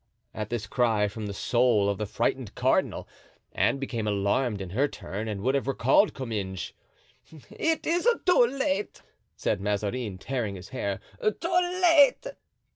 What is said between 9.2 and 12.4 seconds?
said Mazarin, tearing his hair, "too late!"